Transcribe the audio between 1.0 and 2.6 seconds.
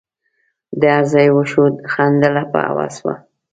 ځای وښو خندله په